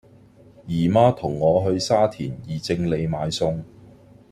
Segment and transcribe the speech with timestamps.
[0.65, 3.61] 姨媽同我去沙田宜正里買餸